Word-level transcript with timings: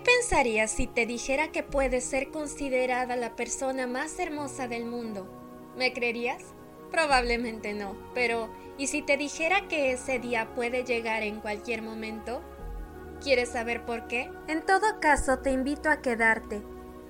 pensarías 0.00 0.70
si 0.70 0.86
te 0.86 1.06
dijera 1.06 1.52
que 1.52 1.62
puedes 1.62 2.04
ser 2.04 2.30
considerada 2.30 3.16
la 3.16 3.36
persona 3.36 3.86
más 3.86 4.18
hermosa 4.18 4.68
del 4.68 4.84
mundo? 4.84 5.26
¿Me 5.76 5.92
creerías? 5.92 6.42
Probablemente 6.90 7.72
no, 7.72 7.96
pero 8.14 8.50
¿y 8.76 8.88
si 8.88 9.02
te 9.02 9.16
dijera 9.16 9.68
que 9.68 9.92
ese 9.92 10.18
día 10.18 10.54
puede 10.54 10.84
llegar 10.84 11.22
en 11.22 11.40
cualquier 11.40 11.82
momento? 11.82 12.42
¿Quieres 13.22 13.50
saber 13.50 13.84
por 13.84 14.06
qué? 14.06 14.30
En 14.48 14.64
todo 14.64 14.98
caso, 15.00 15.38
te 15.38 15.52
invito 15.52 15.90
a 15.90 16.00
quedarte. 16.00 16.62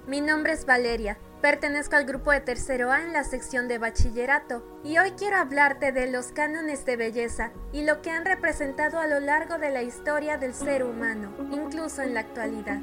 Mi 0.06 0.20
nombre 0.20 0.52
es 0.52 0.66
Valeria, 0.66 1.18
pertenezco 1.40 1.96
al 1.96 2.04
grupo 2.04 2.30
de 2.30 2.40
tercero 2.40 2.92
A 2.92 3.02
en 3.02 3.12
la 3.12 3.24
sección 3.24 3.68
de 3.68 3.78
bachillerato 3.78 4.62
y 4.84 4.98
hoy 4.98 5.12
quiero 5.12 5.36
hablarte 5.36 5.92
de 5.92 6.10
los 6.10 6.32
cánones 6.32 6.84
de 6.84 6.96
belleza 6.96 7.52
y 7.72 7.84
lo 7.84 8.02
que 8.02 8.10
han 8.10 8.24
representado 8.24 8.98
a 8.98 9.06
lo 9.06 9.20
largo 9.20 9.58
de 9.58 9.70
la 9.70 9.82
historia 9.82 10.36
del 10.36 10.54
ser 10.54 10.84
humano, 10.84 11.32
incluso 11.50 12.02
en 12.02 12.14
la 12.14 12.20
actualidad. 12.20 12.80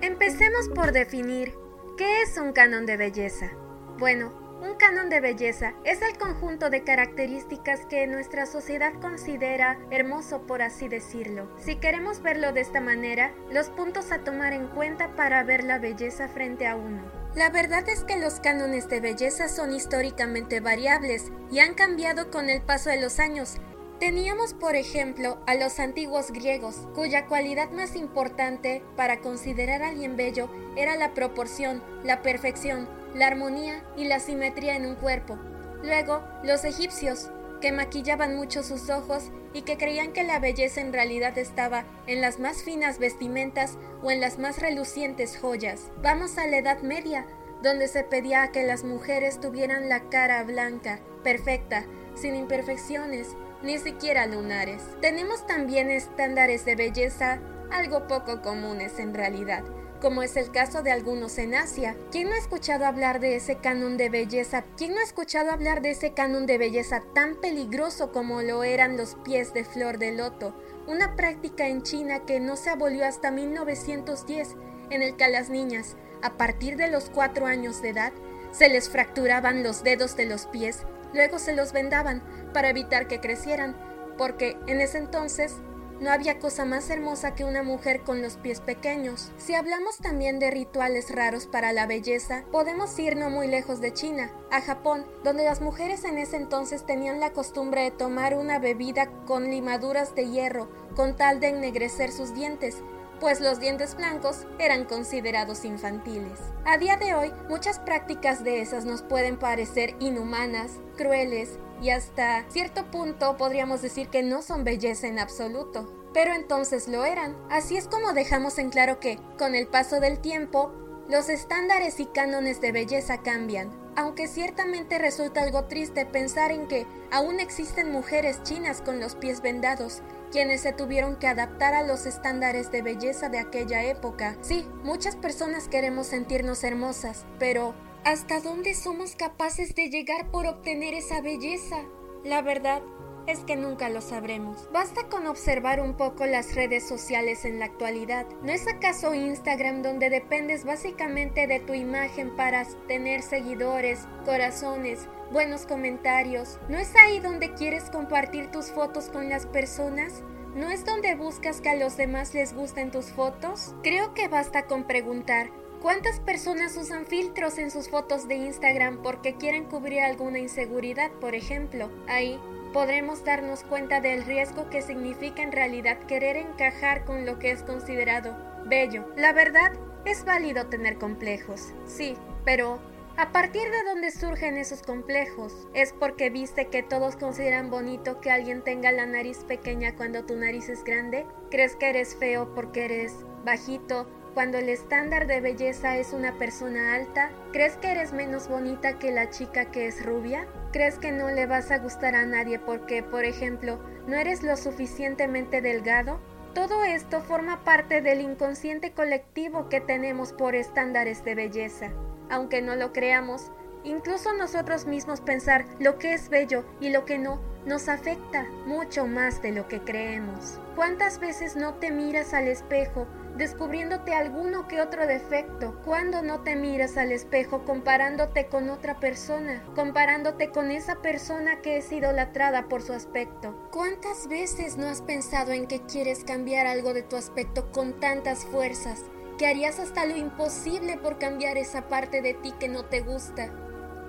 Empecemos 0.00 0.68
por 0.74 0.92
definir 0.92 1.54
qué 1.96 2.22
es 2.22 2.36
un 2.38 2.52
canon 2.52 2.86
de 2.86 2.96
belleza. 2.96 3.50
Bueno, 3.98 4.43
un 4.60 4.74
canon 4.74 5.10
de 5.10 5.20
belleza 5.20 5.74
es 5.84 6.00
el 6.02 6.16
conjunto 6.16 6.70
de 6.70 6.84
características 6.84 7.86
que 7.86 8.06
nuestra 8.06 8.46
sociedad 8.46 8.92
considera 9.00 9.78
hermoso, 9.90 10.42
por 10.42 10.62
así 10.62 10.88
decirlo. 10.88 11.48
Si 11.58 11.76
queremos 11.76 12.22
verlo 12.22 12.52
de 12.52 12.60
esta 12.60 12.80
manera, 12.80 13.34
los 13.50 13.68
puntos 13.70 14.12
a 14.12 14.24
tomar 14.24 14.52
en 14.52 14.68
cuenta 14.68 15.14
para 15.16 15.42
ver 15.44 15.64
la 15.64 15.78
belleza 15.78 16.28
frente 16.28 16.66
a 16.66 16.76
uno. 16.76 17.02
La 17.34 17.50
verdad 17.50 17.88
es 17.88 18.04
que 18.04 18.16
los 18.16 18.40
cánones 18.40 18.88
de 18.88 19.00
belleza 19.00 19.48
son 19.48 19.72
históricamente 19.72 20.60
variables 20.60 21.32
y 21.50 21.58
han 21.58 21.74
cambiado 21.74 22.30
con 22.30 22.48
el 22.48 22.62
paso 22.62 22.90
de 22.90 23.00
los 23.00 23.18
años, 23.18 23.58
Teníamos, 24.00 24.54
por 24.54 24.74
ejemplo, 24.74 25.38
a 25.46 25.54
los 25.54 25.78
antiguos 25.78 26.32
griegos, 26.32 26.88
cuya 26.94 27.26
cualidad 27.26 27.70
más 27.70 27.94
importante 27.94 28.82
para 28.96 29.20
considerar 29.20 29.82
a 29.82 29.88
alguien 29.88 30.16
bello 30.16 30.50
era 30.76 30.96
la 30.96 31.14
proporción, 31.14 31.82
la 32.02 32.20
perfección, 32.20 32.88
la 33.14 33.28
armonía 33.28 33.84
y 33.96 34.04
la 34.04 34.18
simetría 34.18 34.74
en 34.76 34.86
un 34.86 34.96
cuerpo. 34.96 35.38
Luego, 35.82 36.22
los 36.42 36.64
egipcios, 36.64 37.30
que 37.60 37.70
maquillaban 37.72 38.36
mucho 38.36 38.62
sus 38.62 38.90
ojos 38.90 39.30
y 39.54 39.62
que 39.62 39.78
creían 39.78 40.12
que 40.12 40.24
la 40.24 40.40
belleza 40.40 40.80
en 40.80 40.92
realidad 40.92 41.38
estaba 41.38 41.84
en 42.06 42.20
las 42.20 42.40
más 42.40 42.62
finas 42.62 42.98
vestimentas 42.98 43.78
o 44.02 44.10
en 44.10 44.20
las 44.20 44.38
más 44.38 44.60
relucientes 44.60 45.38
joyas. 45.38 45.90
Vamos 46.02 46.36
a 46.36 46.46
la 46.46 46.58
Edad 46.58 46.82
Media, 46.82 47.26
donde 47.62 47.88
se 47.88 48.02
pedía 48.02 48.50
que 48.50 48.64
las 48.64 48.84
mujeres 48.84 49.40
tuvieran 49.40 49.88
la 49.88 50.10
cara 50.10 50.42
blanca, 50.42 51.00
perfecta, 51.22 51.86
sin 52.14 52.34
imperfecciones, 52.34 53.36
ni 53.64 53.78
siquiera 53.78 54.26
lunares. 54.26 54.82
Tenemos 55.00 55.46
también 55.46 55.90
estándares 55.90 56.64
de 56.64 56.76
belleza 56.76 57.40
algo 57.72 58.06
poco 58.06 58.42
comunes 58.42 58.98
en 58.98 59.14
realidad, 59.14 59.64
como 60.00 60.22
es 60.22 60.36
el 60.36 60.50
caso 60.52 60.82
de 60.82 60.92
algunos 60.92 61.38
en 61.38 61.54
Asia. 61.54 61.96
¿Quién 62.12 62.28
no 62.28 62.34
ha 62.34 62.38
escuchado 62.38 62.84
hablar 62.84 63.20
de 63.20 63.36
ese 63.36 63.56
canon 63.56 63.96
de 63.96 64.10
belleza? 64.10 64.64
¿Quién 64.76 64.94
no 64.94 65.00
ha 65.00 65.04
escuchado 65.04 65.50
hablar 65.50 65.80
de 65.80 65.92
ese 65.92 66.12
canon 66.12 66.46
de 66.46 66.58
belleza 66.58 67.02
tan 67.14 67.40
peligroso 67.40 68.12
como 68.12 68.42
lo 68.42 68.62
eran 68.64 68.96
los 68.98 69.16
pies 69.24 69.54
de 69.54 69.64
flor 69.64 69.98
de 69.98 70.12
loto? 70.12 70.54
Una 70.86 71.16
práctica 71.16 71.66
en 71.66 71.82
China 71.82 72.26
que 72.26 72.40
no 72.40 72.56
se 72.56 72.68
abolió 72.68 73.06
hasta 73.06 73.30
1910, 73.30 74.56
en 74.90 75.02
el 75.02 75.16
que 75.16 75.24
a 75.24 75.28
las 75.28 75.48
niñas, 75.48 75.96
a 76.22 76.36
partir 76.36 76.76
de 76.76 76.88
los 76.88 77.08
4 77.08 77.46
años 77.46 77.80
de 77.80 77.88
edad, 77.88 78.12
se 78.52 78.68
les 78.68 78.90
fracturaban 78.90 79.62
los 79.62 79.82
dedos 79.82 80.16
de 80.16 80.26
los 80.26 80.46
pies, 80.46 80.82
luego 81.14 81.38
se 81.38 81.54
los 81.54 81.72
vendaban 81.72 82.22
para 82.52 82.68
evitar 82.68 83.08
que 83.08 83.20
crecieran, 83.20 83.76
porque 84.18 84.56
en 84.66 84.80
ese 84.80 84.98
entonces 84.98 85.56
no 86.00 86.10
había 86.10 86.38
cosa 86.38 86.64
más 86.64 86.90
hermosa 86.90 87.34
que 87.34 87.44
una 87.44 87.62
mujer 87.62 88.02
con 88.02 88.20
los 88.20 88.36
pies 88.36 88.60
pequeños. 88.60 89.30
Si 89.38 89.54
hablamos 89.54 89.98
también 89.98 90.38
de 90.38 90.50
rituales 90.50 91.14
raros 91.14 91.46
para 91.46 91.72
la 91.72 91.86
belleza, 91.86 92.44
podemos 92.50 92.98
ir 92.98 93.16
no 93.16 93.30
muy 93.30 93.46
lejos 93.46 93.80
de 93.80 93.92
China, 93.92 94.30
a 94.50 94.60
Japón, 94.60 95.06
donde 95.22 95.44
las 95.44 95.60
mujeres 95.60 96.04
en 96.04 96.18
ese 96.18 96.36
entonces 96.36 96.84
tenían 96.84 97.20
la 97.20 97.32
costumbre 97.32 97.82
de 97.82 97.90
tomar 97.92 98.36
una 98.36 98.58
bebida 98.58 99.08
con 99.24 99.50
limaduras 99.50 100.14
de 100.14 100.28
hierro 100.28 100.68
con 100.94 101.16
tal 101.16 101.40
de 101.40 101.48
ennegrecer 101.48 102.12
sus 102.12 102.34
dientes, 102.34 102.76
pues 103.20 103.40
los 103.40 103.60
dientes 103.60 103.94
blancos 103.96 104.46
eran 104.58 104.84
considerados 104.84 105.64
infantiles. 105.64 106.40
A 106.64 106.78
día 106.78 106.96
de 106.96 107.14
hoy, 107.14 107.32
muchas 107.48 107.78
prácticas 107.78 108.44
de 108.44 108.60
esas 108.60 108.84
nos 108.84 109.02
pueden 109.02 109.38
parecer 109.38 109.94
inhumanas, 110.00 110.72
crueles 110.96 111.58
y 111.80 111.90
hasta 111.90 112.44
cierto 112.48 112.90
punto 112.90 113.36
podríamos 113.36 113.82
decir 113.82 114.08
que 114.08 114.22
no 114.22 114.42
son 114.42 114.64
belleza 114.64 115.06
en 115.06 115.18
absoluto. 115.18 115.92
Pero 116.12 116.32
entonces 116.32 116.86
lo 116.86 117.04
eran. 117.04 117.36
Así 117.50 117.76
es 117.76 117.88
como 117.88 118.12
dejamos 118.12 118.58
en 118.58 118.70
claro 118.70 119.00
que, 119.00 119.18
con 119.36 119.54
el 119.54 119.66
paso 119.66 119.98
del 119.98 120.20
tiempo, 120.20 120.72
los 121.08 121.28
estándares 121.28 122.00
y 122.00 122.06
cánones 122.06 122.60
de 122.60 122.72
belleza 122.72 123.20
cambian, 123.22 123.70
aunque 123.96 124.28
ciertamente 124.28 124.98
resulta 124.98 125.42
algo 125.42 125.64
triste 125.64 126.06
pensar 126.06 126.50
en 126.50 126.68
que 126.68 126.86
aún 127.10 127.40
existen 127.40 127.92
mujeres 127.92 128.42
chinas 128.42 128.80
con 128.80 129.00
los 129.00 129.14
pies 129.14 129.40
vendados, 129.40 130.02
quienes 130.30 130.62
se 130.62 130.72
tuvieron 130.72 131.16
que 131.16 131.28
adaptar 131.28 131.74
a 131.74 131.82
los 131.82 132.06
estándares 132.06 132.70
de 132.72 132.82
belleza 132.82 133.28
de 133.28 133.38
aquella 133.38 133.84
época. 133.84 134.36
Sí, 134.40 134.66
muchas 134.82 135.16
personas 135.16 135.68
queremos 135.68 136.08
sentirnos 136.08 136.64
hermosas, 136.64 137.24
pero 137.38 137.74
¿hasta 138.04 138.40
dónde 138.40 138.74
somos 138.74 139.14
capaces 139.14 139.74
de 139.74 139.90
llegar 139.90 140.30
por 140.30 140.46
obtener 140.46 140.94
esa 140.94 141.20
belleza? 141.20 141.76
La 142.24 142.42
verdad 142.42 142.82
es 143.26 143.40
que 143.40 143.56
nunca 143.56 143.88
lo 143.88 144.00
sabremos. 144.00 144.68
Basta 144.72 145.08
con 145.08 145.26
observar 145.26 145.80
un 145.80 145.96
poco 145.96 146.26
las 146.26 146.54
redes 146.54 146.86
sociales 146.86 147.44
en 147.44 147.58
la 147.58 147.66
actualidad. 147.66 148.26
¿No 148.42 148.52
es 148.52 148.66
acaso 148.66 149.14
Instagram 149.14 149.82
donde 149.82 150.10
dependes 150.10 150.64
básicamente 150.64 151.46
de 151.46 151.60
tu 151.60 151.74
imagen 151.74 152.34
para 152.36 152.64
tener 152.86 153.22
seguidores, 153.22 154.06
corazones, 154.24 155.08
buenos 155.32 155.66
comentarios? 155.66 156.58
¿No 156.68 156.78
es 156.78 156.94
ahí 156.96 157.20
donde 157.20 157.54
quieres 157.54 157.90
compartir 157.90 158.50
tus 158.50 158.66
fotos 158.66 159.08
con 159.08 159.28
las 159.28 159.46
personas? 159.46 160.22
¿No 160.54 160.70
es 160.70 160.84
donde 160.84 161.14
buscas 161.14 161.60
que 161.60 161.70
a 161.70 161.74
los 161.74 161.96
demás 161.96 162.34
les 162.34 162.54
gusten 162.54 162.90
tus 162.90 163.06
fotos? 163.06 163.74
Creo 163.82 164.14
que 164.14 164.28
basta 164.28 164.66
con 164.66 164.84
preguntar, 164.84 165.50
¿Cuántas 165.84 166.18
personas 166.18 166.78
usan 166.78 167.04
filtros 167.04 167.58
en 167.58 167.70
sus 167.70 167.90
fotos 167.90 168.26
de 168.26 168.36
Instagram 168.36 169.02
porque 169.02 169.34
quieren 169.34 169.64
cubrir 169.64 170.00
alguna 170.00 170.38
inseguridad, 170.38 171.10
por 171.20 171.34
ejemplo? 171.34 171.90
Ahí 172.08 172.40
podremos 172.74 173.24
darnos 173.24 173.62
cuenta 173.62 174.00
del 174.00 174.24
riesgo 174.24 174.68
que 174.68 174.82
significa 174.82 175.42
en 175.42 175.52
realidad 175.52 175.96
querer 176.00 176.36
encajar 176.36 177.04
con 177.04 177.24
lo 177.24 177.38
que 177.38 177.52
es 177.52 177.62
considerado 177.62 178.36
bello. 178.66 179.06
La 179.16 179.32
verdad, 179.32 179.72
es 180.04 180.24
válido 180.24 180.66
tener 180.66 180.98
complejos, 180.98 181.72
sí, 181.86 182.16
pero 182.44 182.80
¿a 183.16 183.30
partir 183.30 183.70
de 183.70 183.84
dónde 183.84 184.10
surgen 184.10 184.56
esos 184.56 184.82
complejos? 184.82 185.68
¿Es 185.72 185.92
porque 185.92 186.30
viste 186.30 186.66
que 186.66 186.82
todos 186.82 187.14
consideran 187.14 187.70
bonito 187.70 188.20
que 188.20 188.32
alguien 188.32 188.62
tenga 188.62 188.90
la 188.90 189.06
nariz 189.06 189.44
pequeña 189.44 189.94
cuando 189.94 190.24
tu 190.24 190.34
nariz 190.34 190.68
es 190.68 190.82
grande? 190.82 191.26
¿Crees 191.52 191.76
que 191.76 191.90
eres 191.90 192.16
feo 192.16 192.54
porque 192.56 192.86
eres 192.86 193.14
bajito 193.44 194.08
cuando 194.34 194.58
el 194.58 194.68
estándar 194.68 195.28
de 195.28 195.40
belleza 195.40 195.96
es 195.96 196.12
una 196.12 196.36
persona 196.38 196.96
alta? 196.96 197.30
¿Crees 197.52 197.76
que 197.76 197.92
eres 197.92 198.12
menos 198.12 198.48
bonita 198.48 198.98
que 198.98 199.12
la 199.12 199.30
chica 199.30 199.70
que 199.70 199.86
es 199.86 200.04
rubia? 200.04 200.48
¿Crees 200.74 200.98
que 200.98 201.12
no 201.12 201.30
le 201.30 201.46
vas 201.46 201.70
a 201.70 201.78
gustar 201.78 202.16
a 202.16 202.26
nadie 202.26 202.58
porque, 202.58 203.04
por 203.04 203.24
ejemplo, 203.24 203.78
no 204.08 204.16
eres 204.16 204.42
lo 204.42 204.56
suficientemente 204.56 205.60
delgado? 205.60 206.18
Todo 206.52 206.82
esto 206.82 207.20
forma 207.20 207.62
parte 207.62 208.02
del 208.02 208.20
inconsciente 208.20 208.90
colectivo 208.90 209.68
que 209.68 209.80
tenemos 209.80 210.32
por 210.32 210.56
estándares 210.56 211.24
de 211.24 211.36
belleza. 211.36 211.92
Aunque 212.28 212.60
no 212.60 212.74
lo 212.74 212.92
creamos, 212.92 213.52
incluso 213.84 214.32
nosotros 214.32 214.84
mismos 214.86 215.20
pensar 215.20 215.64
lo 215.78 216.00
que 216.00 216.12
es 216.12 216.28
bello 216.28 216.64
y 216.80 216.90
lo 216.90 217.04
que 217.04 217.18
no 217.18 217.40
nos 217.64 217.88
afecta 217.88 218.42
mucho 218.66 219.06
más 219.06 219.42
de 219.42 219.52
lo 219.52 219.68
que 219.68 219.78
creemos. 219.78 220.58
¿Cuántas 220.74 221.20
veces 221.20 221.54
no 221.54 221.74
te 221.74 221.92
miras 221.92 222.34
al 222.34 222.48
espejo 222.48 223.06
descubriéndote 223.36 224.14
alguno 224.14 224.68
que 224.68 224.80
otro 224.80 225.06
defecto, 225.06 225.80
cuando 225.84 226.22
no 226.22 226.42
te 226.42 226.56
miras 226.56 226.96
al 226.96 227.12
espejo 227.12 227.64
comparándote 227.64 228.46
con 228.46 228.70
otra 228.70 229.00
persona, 229.00 229.62
comparándote 229.74 230.50
con 230.50 230.70
esa 230.70 231.02
persona 231.02 231.60
que 231.60 231.78
es 231.78 231.90
idolatrada 231.90 232.68
por 232.68 232.82
su 232.82 232.92
aspecto. 232.92 233.68
¿Cuántas 233.70 234.28
veces 234.28 234.76
no 234.76 234.88
has 234.88 235.02
pensado 235.02 235.52
en 235.52 235.66
que 235.66 235.82
quieres 235.82 236.24
cambiar 236.24 236.66
algo 236.66 236.94
de 236.94 237.02
tu 237.02 237.16
aspecto 237.16 237.70
con 237.72 237.98
tantas 237.98 238.44
fuerzas, 238.44 239.02
que 239.38 239.46
harías 239.46 239.80
hasta 239.80 240.06
lo 240.06 240.16
imposible 240.16 240.96
por 240.96 241.18
cambiar 241.18 241.56
esa 241.56 241.88
parte 241.88 242.22
de 242.22 242.34
ti 242.34 242.52
que 242.58 242.68
no 242.68 242.84
te 242.84 243.00
gusta? 243.00 243.63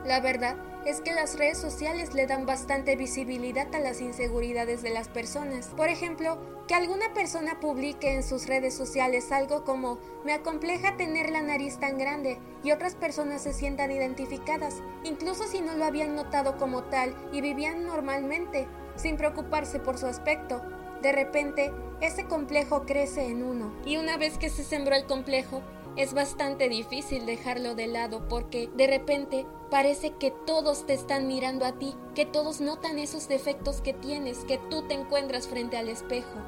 La 0.05 0.19
verdad 0.19 0.55
es 0.85 1.01
que 1.01 1.13
las 1.13 1.35
redes 1.35 1.57
sociales 1.57 2.13
le 2.13 2.27
dan 2.27 2.45
bastante 2.45 2.95
visibilidad 2.95 3.73
a 3.73 3.79
las 3.79 4.01
inseguridades 4.01 4.83
de 4.83 4.91
las 4.91 5.07
personas. 5.07 5.69
Por 5.75 5.89
ejemplo, 5.89 6.37
que 6.67 6.75
alguna 6.75 7.11
persona 7.15 7.59
publique 7.59 8.13
en 8.13 8.21
sus 8.21 8.45
redes 8.45 8.75
sociales 8.75 9.31
algo 9.31 9.63
como 9.63 9.97
me 10.23 10.33
acompleja 10.33 10.95
tener 10.95 11.31
la 11.31 11.41
nariz 11.41 11.79
tan 11.79 11.97
grande 11.97 12.37
y 12.63 12.71
otras 12.71 12.93
personas 12.93 13.41
se 13.41 13.53
sientan 13.53 13.89
identificadas, 13.89 14.75
incluso 15.03 15.47
si 15.47 15.61
no 15.61 15.73
lo 15.73 15.85
habían 15.85 16.15
notado 16.15 16.57
como 16.57 16.83
tal 16.83 17.15
y 17.31 17.41
vivían 17.41 17.87
normalmente, 17.87 18.67
sin 18.95 19.17
preocuparse 19.17 19.79
por 19.79 19.97
su 19.97 20.05
aspecto. 20.05 20.61
de 21.01 21.11
repente 21.11 21.71
ese 22.01 22.25
complejo 22.25 22.85
crece 22.85 23.27
en 23.27 23.43
uno. 23.43 23.71
Y 23.85 23.97
una 23.97 24.17
vez 24.17 24.37
que 24.37 24.49
se 24.49 24.63
sembró 24.63 24.95
el 24.95 25.05
complejo, 25.05 25.61
es 25.97 26.13
bastante 26.13 26.69
difícil 26.69 27.25
dejarlo 27.25 27.75
de 27.75 27.87
lado 27.87 28.27
porque 28.27 28.69
de 28.75 28.87
repente 28.87 29.45
parece 29.69 30.11
que 30.11 30.31
todos 30.31 30.85
te 30.85 30.93
están 30.93 31.27
mirando 31.27 31.65
a 31.65 31.73
ti, 31.73 31.95
que 32.13 32.25
todos 32.25 32.61
notan 32.61 32.99
esos 32.99 33.27
defectos 33.27 33.81
que 33.81 33.93
tienes, 33.93 34.45
que 34.45 34.57
tú 34.69 34.87
te 34.87 34.93
encuentras 34.93 35.47
frente 35.47 35.77
al 35.77 35.89
espejo. 35.89 36.39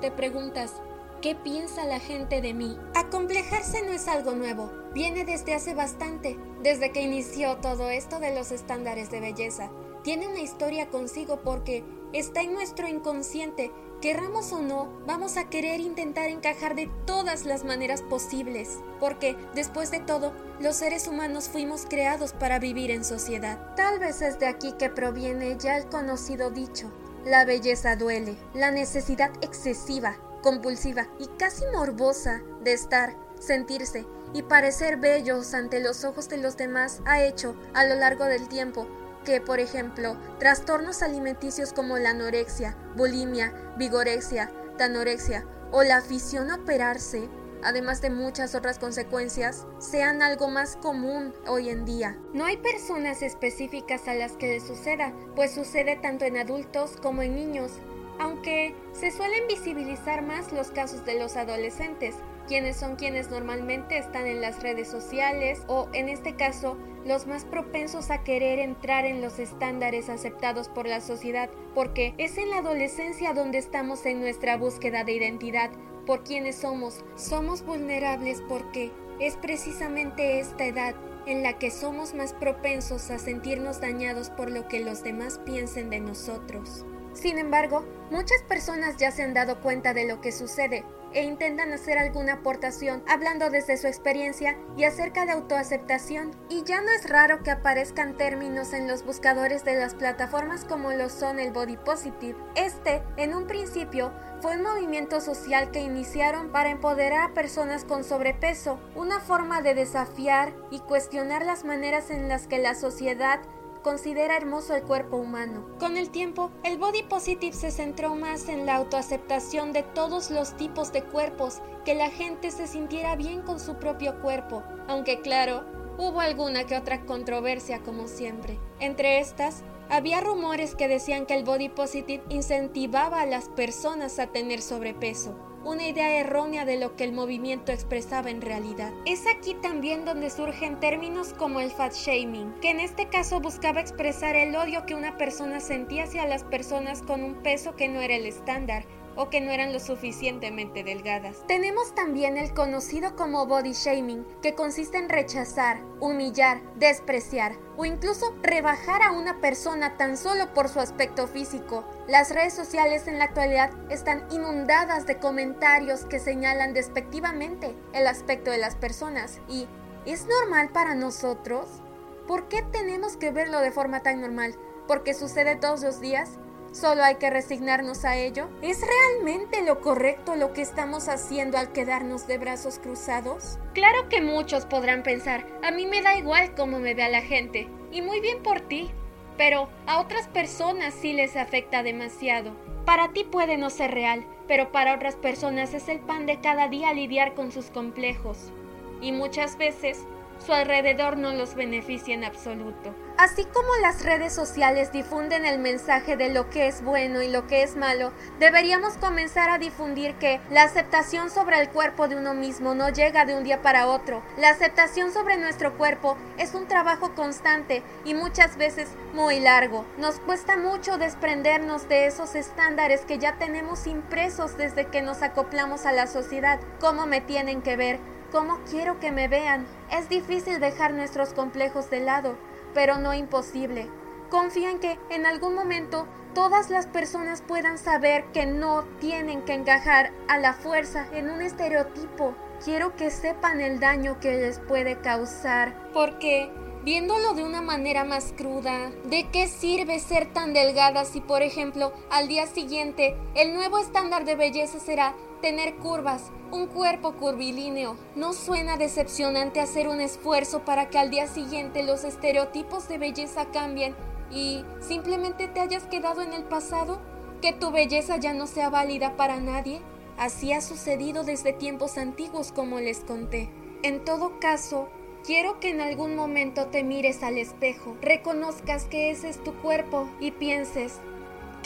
Te 0.00 0.10
preguntas, 0.10 0.74
¿Qué 1.22 1.34
piensa 1.34 1.86
la 1.86 1.98
gente 1.98 2.42
de 2.42 2.52
mí? 2.52 2.76
Acomplejarse 2.94 3.82
no 3.82 3.90
es 3.90 4.06
algo 4.06 4.32
nuevo, 4.32 4.70
viene 4.92 5.24
desde 5.24 5.54
hace 5.54 5.74
bastante, 5.74 6.38
desde 6.62 6.92
que 6.92 7.00
inició 7.00 7.56
todo 7.56 7.88
esto 7.88 8.20
de 8.20 8.34
los 8.34 8.52
estándares 8.52 9.10
de 9.10 9.20
belleza. 9.20 9.70
Tiene 10.04 10.28
una 10.28 10.40
historia 10.40 10.88
consigo 10.90 11.40
porque 11.42 11.82
está 12.18 12.42
en 12.42 12.52
nuestro 12.52 12.88
inconsciente 12.88 13.72
Querramos 14.00 14.52
o 14.52 14.60
no, 14.60 14.92
vamos 15.06 15.38
a 15.38 15.48
querer 15.48 15.80
intentar 15.80 16.28
encajar 16.28 16.74
de 16.74 16.90
todas 17.06 17.46
las 17.46 17.64
maneras 17.64 18.02
posibles, 18.02 18.78
porque, 19.00 19.36
después 19.54 19.90
de 19.90 20.00
todo, 20.00 20.34
los 20.60 20.76
seres 20.76 21.08
humanos 21.08 21.48
fuimos 21.48 21.86
creados 21.86 22.34
para 22.34 22.58
vivir 22.58 22.90
en 22.90 23.06
sociedad. 23.06 23.74
Tal 23.74 23.98
vez 23.98 24.20
es 24.20 24.38
de 24.38 24.48
aquí 24.48 24.72
que 24.72 24.90
proviene 24.90 25.56
ya 25.58 25.78
el 25.78 25.86
conocido 25.86 26.50
dicho, 26.50 26.92
la 27.24 27.46
belleza 27.46 27.96
duele, 27.96 28.36
la 28.52 28.70
necesidad 28.70 29.32
excesiva, 29.40 30.18
compulsiva 30.42 31.08
y 31.18 31.28
casi 31.38 31.64
morbosa 31.72 32.42
de 32.62 32.74
estar, 32.74 33.16
sentirse 33.40 34.04
y 34.34 34.42
parecer 34.42 34.98
bellos 34.98 35.54
ante 35.54 35.80
los 35.80 36.04
ojos 36.04 36.28
de 36.28 36.36
los 36.36 36.58
demás 36.58 37.00
ha 37.06 37.22
hecho, 37.22 37.56
a 37.72 37.86
lo 37.86 37.94
largo 37.94 38.26
del 38.26 38.46
tiempo, 38.46 38.86
que, 39.26 39.42
por 39.42 39.60
ejemplo, 39.60 40.16
trastornos 40.38 41.02
alimenticios 41.02 41.74
como 41.74 41.98
la 41.98 42.10
anorexia, 42.10 42.76
bulimia, 42.94 43.52
vigorexia, 43.76 44.50
tanorexia 44.78 45.44
o 45.72 45.82
la 45.82 45.96
afición 45.96 46.50
a 46.50 46.54
operarse, 46.54 47.28
además 47.62 48.00
de 48.00 48.10
muchas 48.10 48.54
otras 48.54 48.78
consecuencias, 48.78 49.66
sean 49.78 50.22
algo 50.22 50.48
más 50.48 50.76
común 50.76 51.34
hoy 51.48 51.70
en 51.70 51.84
día. 51.84 52.16
No 52.32 52.44
hay 52.44 52.56
personas 52.56 53.20
específicas 53.20 54.06
a 54.06 54.14
las 54.14 54.32
que 54.32 54.52
les 54.52 54.62
suceda, 54.62 55.12
pues 55.34 55.52
sucede 55.52 55.96
tanto 55.96 56.24
en 56.24 56.36
adultos 56.36 56.96
como 57.02 57.22
en 57.22 57.34
niños, 57.34 57.72
aunque 58.20 58.76
se 58.92 59.10
suelen 59.10 59.48
visibilizar 59.48 60.22
más 60.22 60.52
los 60.52 60.70
casos 60.70 61.04
de 61.04 61.18
los 61.18 61.36
adolescentes, 61.36 62.14
quienes 62.46 62.76
son 62.76 62.96
quienes 62.96 63.30
normalmente 63.30 63.98
están 63.98 64.26
en 64.26 64.40
las 64.40 64.62
redes 64.62 64.88
sociales 64.88 65.62
o, 65.66 65.88
en 65.92 66.08
este 66.08 66.34
caso, 66.34 66.76
los 67.04 67.26
más 67.26 67.44
propensos 67.44 68.10
a 68.10 68.24
querer 68.24 68.58
entrar 68.58 69.04
en 69.04 69.20
los 69.20 69.38
estándares 69.38 70.08
aceptados 70.08 70.68
por 70.68 70.86
la 70.88 71.00
sociedad, 71.00 71.50
porque 71.74 72.14
es 72.18 72.38
en 72.38 72.50
la 72.50 72.58
adolescencia 72.58 73.32
donde 73.32 73.58
estamos 73.58 74.04
en 74.06 74.20
nuestra 74.20 74.56
búsqueda 74.56 75.04
de 75.04 75.12
identidad, 75.12 75.70
por 76.06 76.24
quienes 76.24 76.56
somos. 76.56 77.04
Somos 77.16 77.62
vulnerables 77.62 78.42
porque 78.48 78.92
es 79.20 79.36
precisamente 79.36 80.40
esta 80.40 80.64
edad 80.64 80.94
en 81.26 81.42
la 81.42 81.58
que 81.58 81.70
somos 81.70 82.14
más 82.14 82.32
propensos 82.32 83.10
a 83.10 83.18
sentirnos 83.18 83.80
dañados 83.80 84.30
por 84.30 84.50
lo 84.50 84.68
que 84.68 84.80
los 84.80 85.02
demás 85.02 85.40
piensen 85.44 85.90
de 85.90 86.00
nosotros. 86.00 86.84
Sin 87.16 87.38
embargo, 87.38 87.82
muchas 88.10 88.42
personas 88.42 88.98
ya 88.98 89.10
se 89.10 89.22
han 89.22 89.32
dado 89.32 89.62
cuenta 89.62 89.94
de 89.94 90.06
lo 90.06 90.20
que 90.20 90.32
sucede 90.32 90.84
e 91.14 91.22
intentan 91.22 91.72
hacer 91.72 91.96
alguna 91.96 92.34
aportación 92.34 93.02
hablando 93.08 93.48
desde 93.48 93.78
su 93.78 93.86
experiencia 93.86 94.58
y 94.76 94.84
acerca 94.84 95.24
de 95.24 95.32
autoaceptación. 95.32 96.32
Y 96.50 96.62
ya 96.64 96.82
no 96.82 96.90
es 96.90 97.08
raro 97.08 97.42
que 97.42 97.50
aparezcan 97.50 98.18
términos 98.18 98.74
en 98.74 98.86
los 98.86 99.02
buscadores 99.02 99.64
de 99.64 99.76
las 99.76 99.94
plataformas 99.94 100.66
como 100.66 100.92
lo 100.92 101.08
son 101.08 101.38
el 101.38 101.52
body 101.52 101.78
positive. 101.78 102.36
Este, 102.54 103.02
en 103.16 103.34
un 103.34 103.46
principio, 103.46 104.12
fue 104.42 104.56
un 104.56 104.62
movimiento 104.62 105.22
social 105.22 105.70
que 105.70 105.80
iniciaron 105.80 106.50
para 106.50 106.68
empoderar 106.68 107.30
a 107.30 107.34
personas 107.34 107.84
con 107.84 108.04
sobrepeso, 108.04 108.78
una 108.94 109.20
forma 109.20 109.62
de 109.62 109.74
desafiar 109.74 110.52
y 110.70 110.80
cuestionar 110.80 111.46
las 111.46 111.64
maneras 111.64 112.10
en 112.10 112.28
las 112.28 112.46
que 112.46 112.58
la 112.58 112.74
sociedad 112.74 113.40
considera 113.86 114.36
hermoso 114.36 114.74
el 114.74 114.82
cuerpo 114.82 115.16
humano. 115.16 115.64
Con 115.78 115.96
el 115.96 116.10
tiempo, 116.10 116.50
el 116.64 116.76
body 116.76 117.04
positive 117.04 117.52
se 117.52 117.70
centró 117.70 118.16
más 118.16 118.48
en 118.48 118.66
la 118.66 118.74
autoaceptación 118.74 119.72
de 119.72 119.84
todos 119.84 120.32
los 120.32 120.56
tipos 120.56 120.92
de 120.92 121.04
cuerpos, 121.04 121.62
que 121.84 121.94
la 121.94 122.10
gente 122.10 122.50
se 122.50 122.66
sintiera 122.66 123.14
bien 123.14 123.42
con 123.42 123.60
su 123.60 123.76
propio 123.76 124.20
cuerpo, 124.20 124.64
aunque 124.88 125.20
claro, 125.20 125.64
hubo 125.98 126.18
alguna 126.18 126.64
que 126.64 126.76
otra 126.76 127.06
controversia 127.06 127.78
como 127.84 128.08
siempre. 128.08 128.58
Entre 128.80 129.20
estas, 129.20 129.62
había 129.88 130.20
rumores 130.20 130.74
que 130.74 130.88
decían 130.88 131.24
que 131.24 131.36
el 131.36 131.44
body 131.44 131.68
positive 131.68 132.24
incentivaba 132.28 133.20
a 133.20 133.26
las 133.26 133.48
personas 133.50 134.18
a 134.18 134.26
tener 134.26 134.62
sobrepeso 134.62 135.36
una 135.66 135.88
idea 135.88 136.20
errónea 136.20 136.64
de 136.64 136.78
lo 136.78 136.94
que 136.94 137.02
el 137.02 137.12
movimiento 137.12 137.72
expresaba 137.72 138.30
en 138.30 138.40
realidad. 138.40 138.92
Es 139.04 139.24
aquí 139.26 139.54
también 139.54 140.04
donde 140.04 140.30
surgen 140.30 140.78
términos 140.78 141.32
como 141.32 141.58
el 141.58 141.72
fat 141.72 141.92
shaming, 141.92 142.54
que 142.60 142.70
en 142.70 142.78
este 142.78 143.08
caso 143.08 143.40
buscaba 143.40 143.80
expresar 143.80 144.36
el 144.36 144.54
odio 144.54 144.86
que 144.86 144.94
una 144.94 145.16
persona 145.16 145.58
sentía 145.58 146.04
hacia 146.04 146.24
las 146.26 146.44
personas 146.44 147.02
con 147.02 147.24
un 147.24 147.42
peso 147.42 147.74
que 147.74 147.88
no 147.88 148.00
era 148.00 148.14
el 148.14 148.26
estándar, 148.26 148.84
o 149.16 149.30
que 149.30 149.40
no 149.40 149.50
eran 149.50 149.72
lo 149.72 149.80
suficientemente 149.80 150.84
delgadas. 150.84 151.42
Tenemos 151.46 151.94
también 151.94 152.36
el 152.36 152.52
conocido 152.54 153.16
como 153.16 153.46
body 153.46 153.72
shaming, 153.72 154.26
que 154.42 154.54
consiste 154.54 154.98
en 154.98 155.08
rechazar, 155.08 155.82
humillar, 156.00 156.60
despreciar 156.76 157.56
o 157.76 157.84
incluso 157.84 158.34
rebajar 158.42 159.02
a 159.02 159.12
una 159.12 159.40
persona 159.40 159.96
tan 159.96 160.16
solo 160.16 160.52
por 160.54 160.68
su 160.68 160.80
aspecto 160.80 161.26
físico. 161.26 161.84
Las 162.08 162.34
redes 162.34 162.54
sociales 162.54 163.08
en 163.08 163.18
la 163.18 163.24
actualidad 163.24 163.70
están 163.90 164.26
inundadas 164.30 165.06
de 165.06 165.18
comentarios 165.18 166.04
que 166.04 166.18
señalan 166.18 166.74
despectivamente 166.74 167.74
el 167.92 168.06
aspecto 168.06 168.50
de 168.50 168.58
las 168.58 168.76
personas 168.76 169.40
y 169.48 169.66
¿es 170.04 170.26
normal 170.26 170.70
para 170.70 170.94
nosotros? 170.94 171.82
¿Por 172.26 172.48
qué 172.48 172.62
tenemos 172.62 173.16
que 173.16 173.30
verlo 173.30 173.60
de 173.60 173.70
forma 173.70 174.02
tan 174.02 174.20
normal? 174.20 174.56
¿Porque 174.86 175.14
sucede 175.14 175.56
todos 175.56 175.82
los 175.82 176.00
días? 176.00 176.38
Solo 176.78 177.02
hay 177.04 177.14
que 177.14 177.30
resignarnos 177.30 178.04
a 178.04 178.18
ello. 178.18 178.50
¿Es 178.60 178.82
realmente 178.86 179.62
lo 179.62 179.80
correcto 179.80 180.36
lo 180.36 180.52
que 180.52 180.60
estamos 180.60 181.08
haciendo 181.08 181.56
al 181.56 181.72
quedarnos 181.72 182.26
de 182.26 182.36
brazos 182.36 182.78
cruzados? 182.78 183.58
Claro 183.72 184.10
que 184.10 184.20
muchos 184.20 184.66
podrán 184.66 185.02
pensar, 185.02 185.46
a 185.62 185.70
mí 185.70 185.86
me 185.86 186.02
da 186.02 186.18
igual 186.18 186.54
cómo 186.54 186.78
me 186.78 186.92
vea 186.92 187.08
la 187.08 187.22
gente, 187.22 187.66
y 187.92 188.02
muy 188.02 188.20
bien 188.20 188.42
por 188.42 188.60
ti, 188.60 188.90
pero 189.38 189.70
a 189.86 190.00
otras 190.00 190.28
personas 190.28 190.92
sí 190.92 191.14
les 191.14 191.34
afecta 191.36 191.82
demasiado. 191.82 192.52
Para 192.84 193.10
ti 193.14 193.24
puede 193.24 193.56
no 193.56 193.70
ser 193.70 193.92
real, 193.92 194.26
pero 194.46 194.70
para 194.70 194.94
otras 194.94 195.16
personas 195.16 195.72
es 195.72 195.88
el 195.88 196.00
pan 196.00 196.26
de 196.26 196.42
cada 196.42 196.68
día 196.68 196.92
lidiar 196.92 197.32
con 197.32 197.52
sus 197.52 197.70
complejos. 197.70 198.52
Y 199.00 199.12
muchas 199.12 199.56
veces 199.56 200.04
su 200.44 200.52
alrededor 200.52 201.16
no 201.16 201.32
los 201.32 201.54
beneficia 201.54 202.14
en 202.14 202.24
absoluto. 202.24 202.94
Así 203.18 203.44
como 203.46 203.68
las 203.80 204.04
redes 204.04 204.34
sociales 204.34 204.92
difunden 204.92 205.46
el 205.46 205.58
mensaje 205.58 206.18
de 206.18 206.28
lo 206.28 206.50
que 206.50 206.68
es 206.68 206.82
bueno 206.82 207.22
y 207.22 207.28
lo 207.28 207.46
que 207.46 207.62
es 207.62 207.74
malo, 207.74 208.12
deberíamos 208.38 208.98
comenzar 208.98 209.48
a 209.48 209.58
difundir 209.58 210.16
que 210.16 210.38
la 210.50 210.64
aceptación 210.64 211.30
sobre 211.30 211.58
el 211.60 211.70
cuerpo 211.70 212.08
de 212.08 212.16
uno 212.16 212.34
mismo 212.34 212.74
no 212.74 212.90
llega 212.90 213.24
de 213.24 213.34
un 213.34 213.42
día 213.42 213.62
para 213.62 213.88
otro. 213.88 214.22
La 214.36 214.50
aceptación 214.50 215.12
sobre 215.12 215.38
nuestro 215.38 215.78
cuerpo 215.78 216.18
es 216.36 216.54
un 216.54 216.68
trabajo 216.68 217.14
constante 217.14 217.82
y 218.04 218.12
muchas 218.12 218.58
veces 218.58 218.90
muy 219.14 219.40
largo. 219.40 219.86
Nos 219.96 220.20
cuesta 220.20 220.58
mucho 220.58 220.98
desprendernos 220.98 221.88
de 221.88 222.06
esos 222.06 222.34
estándares 222.34 223.00
que 223.06 223.18
ya 223.18 223.38
tenemos 223.38 223.86
impresos 223.86 224.58
desde 224.58 224.86
que 224.88 225.00
nos 225.00 225.22
acoplamos 225.22 225.86
a 225.86 225.92
la 225.92 226.06
sociedad. 226.06 226.60
¿Cómo 226.80 227.06
me 227.06 227.22
tienen 227.22 227.62
que 227.62 227.76
ver? 227.76 228.15
¿Cómo 228.36 228.58
quiero 228.70 229.00
que 229.00 229.12
me 229.12 229.28
vean? 229.28 229.66
Es 229.90 230.10
difícil 230.10 230.60
dejar 230.60 230.92
nuestros 230.92 231.32
complejos 231.32 231.88
de 231.88 232.00
lado, 232.00 232.36
pero 232.74 232.98
no 232.98 233.14
imposible. 233.14 233.88
Confía 234.28 234.70
en 234.70 234.78
que 234.78 234.98
en 235.08 235.24
algún 235.24 235.54
momento 235.54 236.06
todas 236.34 236.68
las 236.68 236.86
personas 236.86 237.40
puedan 237.40 237.78
saber 237.78 238.26
que 238.34 238.44
no 238.44 238.84
tienen 239.00 239.42
que 239.46 239.54
encajar 239.54 240.12
a 240.28 240.36
la 240.36 240.52
fuerza 240.52 241.06
en 241.14 241.30
un 241.30 241.40
estereotipo. 241.40 242.34
Quiero 242.62 242.94
que 242.94 243.10
sepan 243.10 243.62
el 243.62 243.80
daño 243.80 244.20
que 244.20 244.32
les 244.32 244.60
puede 244.60 245.00
causar, 245.00 245.90
porque 245.94 246.50
viéndolo 246.84 247.32
de 247.32 247.42
una 247.42 247.62
manera 247.62 248.04
más 248.04 248.34
cruda, 248.36 248.90
¿de 249.06 249.30
qué 249.30 249.48
sirve 249.48 249.98
ser 249.98 250.30
tan 250.34 250.52
delgada 250.52 251.06
si, 251.06 251.22
por 251.22 251.40
ejemplo, 251.40 251.94
al 252.10 252.28
día 252.28 252.46
siguiente 252.46 253.16
el 253.34 253.54
nuevo 253.54 253.78
estándar 253.78 254.26
de 254.26 254.36
belleza 254.36 254.78
será 254.78 255.14
tener 255.46 255.76
curvas, 255.76 256.32
un 256.50 256.66
cuerpo 256.66 257.12
curvilíneo. 257.12 257.96
¿No 258.16 258.32
suena 258.32 258.76
decepcionante 258.76 259.60
hacer 259.60 259.86
un 259.86 260.00
esfuerzo 260.00 260.64
para 260.64 260.88
que 260.88 260.98
al 260.98 261.08
día 261.08 261.28
siguiente 261.28 261.84
los 261.84 262.02
estereotipos 262.02 262.88
de 262.88 262.98
belleza 262.98 263.44
cambien 263.52 263.94
y 264.28 264.64
simplemente 264.80 265.46
te 265.46 265.60
hayas 265.60 265.84
quedado 265.84 266.20
en 266.20 266.32
el 266.32 266.42
pasado? 266.42 267.00
¿Que 267.40 267.52
tu 267.52 267.70
belleza 267.70 268.16
ya 268.16 268.34
no 268.34 268.48
sea 268.48 268.70
válida 268.70 269.16
para 269.16 269.38
nadie? 269.38 269.82
Así 270.18 270.52
ha 270.52 270.60
sucedido 270.60 271.22
desde 271.22 271.52
tiempos 271.52 271.96
antiguos 271.96 272.50
como 272.50 272.80
les 272.80 273.04
conté. 273.04 273.48
En 273.84 274.04
todo 274.04 274.40
caso, 274.40 274.88
quiero 275.24 275.60
que 275.60 275.70
en 275.70 275.80
algún 275.80 276.16
momento 276.16 276.66
te 276.66 276.82
mires 276.82 277.22
al 277.22 277.38
espejo, 277.38 277.96
reconozcas 278.02 278.86
que 278.86 279.12
ese 279.12 279.28
es 279.28 279.40
tu 279.44 279.54
cuerpo 279.62 280.10
y 280.18 280.32
pienses, 280.32 280.98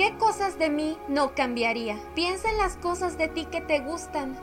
¿Qué 0.01 0.17
cosas 0.17 0.59
de 0.59 0.71
mí 0.71 0.97
no 1.09 1.35
cambiaría? 1.35 2.01
Piensa 2.15 2.49
en 2.49 2.57
las 2.57 2.79
cosas 2.79 3.19
de 3.19 3.29
ti 3.29 3.45
que 3.45 3.61
te 3.61 3.81
gustan. 3.81 4.35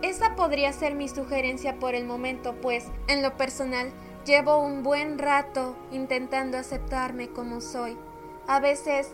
Esa 0.00 0.36
podría 0.36 0.72
ser 0.72 0.94
mi 0.94 1.08
sugerencia 1.08 1.80
por 1.80 1.96
el 1.96 2.04
momento, 2.04 2.54
pues, 2.62 2.86
en 3.08 3.20
lo 3.20 3.36
personal, 3.36 3.92
llevo 4.24 4.58
un 4.58 4.84
buen 4.84 5.18
rato 5.18 5.76
intentando 5.90 6.56
aceptarme 6.56 7.30
como 7.30 7.60
soy. 7.60 7.98
A 8.46 8.60
veces 8.60 9.10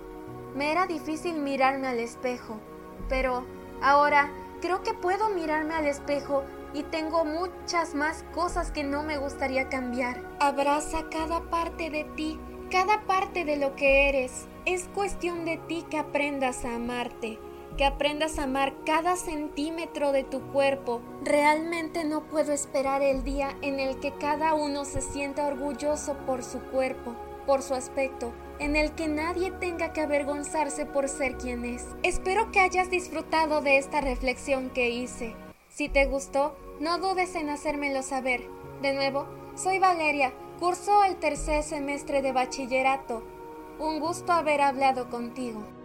me 0.54 0.72
era 0.72 0.86
difícil 0.86 1.36
mirarme 1.36 1.86
al 1.88 2.00
espejo, 2.00 2.60
pero 3.08 3.46
ahora 3.80 4.30
creo 4.60 4.82
que 4.82 4.92
puedo 4.92 5.30
mirarme 5.30 5.72
al 5.72 5.86
espejo 5.86 6.44
y 6.74 6.82
tengo 6.82 7.24
muchas 7.24 7.94
más 7.94 8.26
cosas 8.34 8.72
que 8.72 8.84
no 8.84 9.04
me 9.04 9.16
gustaría 9.16 9.70
cambiar. 9.70 10.22
Abraza 10.38 11.08
cada 11.10 11.48
parte 11.48 11.88
de 11.88 12.04
ti, 12.04 12.38
cada 12.70 13.06
parte 13.06 13.46
de 13.46 13.56
lo 13.56 13.74
que 13.74 14.10
eres. 14.10 14.46
Es 14.68 14.86
cuestión 14.94 15.46
de 15.46 15.56
ti 15.56 15.82
que 15.88 15.96
aprendas 15.96 16.66
a 16.66 16.74
amarte, 16.74 17.38
que 17.78 17.86
aprendas 17.86 18.38
a 18.38 18.42
amar 18.42 18.74
cada 18.84 19.16
centímetro 19.16 20.12
de 20.12 20.24
tu 20.24 20.42
cuerpo. 20.52 21.00
Realmente 21.24 22.04
no 22.04 22.28
puedo 22.28 22.52
esperar 22.52 23.00
el 23.00 23.24
día 23.24 23.56
en 23.62 23.80
el 23.80 23.98
que 23.98 24.12
cada 24.12 24.52
uno 24.52 24.84
se 24.84 25.00
sienta 25.00 25.46
orgulloso 25.46 26.18
por 26.26 26.44
su 26.44 26.58
cuerpo, 26.64 27.16
por 27.46 27.62
su 27.62 27.72
aspecto, 27.72 28.34
en 28.58 28.76
el 28.76 28.92
que 28.92 29.08
nadie 29.08 29.52
tenga 29.52 29.94
que 29.94 30.02
avergonzarse 30.02 30.84
por 30.84 31.08
ser 31.08 31.38
quien 31.38 31.64
es. 31.64 31.86
Espero 32.02 32.52
que 32.52 32.60
hayas 32.60 32.90
disfrutado 32.90 33.62
de 33.62 33.78
esta 33.78 34.02
reflexión 34.02 34.68
que 34.68 34.90
hice. 34.90 35.34
Si 35.70 35.88
te 35.88 36.04
gustó, 36.04 36.54
no 36.78 36.98
dudes 36.98 37.34
en 37.36 37.48
hacérmelo 37.48 38.02
saber. 38.02 38.42
De 38.82 38.92
nuevo, 38.92 39.28
soy 39.54 39.78
Valeria, 39.78 40.34
curso 40.60 41.04
el 41.04 41.16
tercer 41.16 41.62
semestre 41.62 42.20
de 42.20 42.32
bachillerato. 42.32 43.37
Un 43.80 44.00
gusto 44.00 44.32
haber 44.32 44.60
hablado 44.60 45.08
contigo. 45.08 45.77